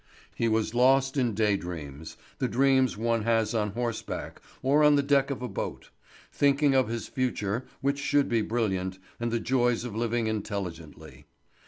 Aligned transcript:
He 0.33 0.47
was 0.47 0.73
lost 0.73 1.15
in 1.15 1.35
day 1.35 1.55
dreams, 1.55 2.17
the 2.39 2.47
dreams 2.47 2.97
one 2.97 3.21
has 3.21 3.53
on 3.53 3.69
horseback 3.73 4.41
or 4.63 4.83
on 4.83 4.95
the 4.95 5.03
deck 5.03 5.29
of 5.29 5.43
a 5.43 5.47
boat; 5.47 5.91
thinking 6.33 6.73
of 6.73 6.87
his 6.87 7.07
future, 7.07 7.65
which 7.81 7.99
should 7.99 8.27
be 8.27 8.41
brilliant, 8.41 8.97
and 9.19 9.29
the 9.31 9.39
joys 9.39 9.83
of 9.83 9.95
living 9.95 10.25
intelligently. 10.25 11.27